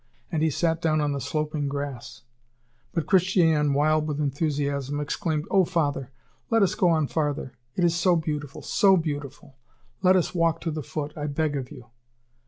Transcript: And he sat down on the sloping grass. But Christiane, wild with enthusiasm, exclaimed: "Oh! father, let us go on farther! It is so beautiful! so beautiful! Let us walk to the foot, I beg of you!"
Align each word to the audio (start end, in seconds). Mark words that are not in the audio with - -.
And 0.31 0.41
he 0.41 0.49
sat 0.49 0.81
down 0.81 0.99
on 0.99 1.11
the 1.11 1.21
sloping 1.21 1.67
grass. 1.67 2.23
But 2.91 3.05
Christiane, 3.05 3.71
wild 3.75 4.07
with 4.07 4.19
enthusiasm, 4.19 4.99
exclaimed: 4.99 5.45
"Oh! 5.51 5.63
father, 5.63 6.09
let 6.49 6.63
us 6.63 6.73
go 6.73 6.89
on 6.89 7.05
farther! 7.05 7.53
It 7.75 7.83
is 7.83 7.95
so 7.95 8.15
beautiful! 8.15 8.63
so 8.63 8.97
beautiful! 8.97 9.57
Let 10.01 10.15
us 10.15 10.33
walk 10.33 10.59
to 10.61 10.71
the 10.71 10.81
foot, 10.81 11.15
I 11.15 11.27
beg 11.27 11.55
of 11.55 11.69
you!" 11.69 11.85